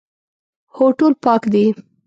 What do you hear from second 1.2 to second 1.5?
پاک